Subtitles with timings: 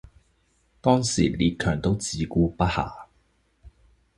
[0.81, 2.91] 當時列強都自顧不暇